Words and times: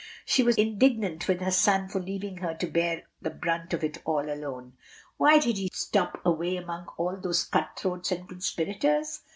She 0.25 0.41
was 0.41 0.55
indignant 0.55 1.27
with 1.27 1.41
her 1.41 1.51
son 1.51 1.87
for 1.87 2.01
leaving 2.01 2.37
her 2.37 2.55
to 2.55 2.65
bear 2.65 3.03
the 3.21 3.29
brunt 3.29 3.71
of 3.71 3.83
it 3.83 3.99
all 4.03 4.33
alone. 4.33 4.73
"Why 5.17 5.37
did 5.37 5.57
he 5.57 5.69
stop 5.71 6.19
away 6.25 6.57
among 6.57 6.87
all 6.97 7.17
those 7.21 7.43
cut 7.43 7.75
throats 7.77 8.11
and 8.11 8.27
conspirators?" 8.27 9.21